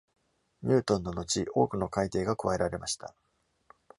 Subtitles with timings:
[0.63, 3.13] ニュートンの後、多くの改訂が加えられました。